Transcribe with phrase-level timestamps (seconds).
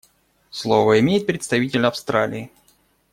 [0.49, 2.49] Слово имеет представитель Австралии.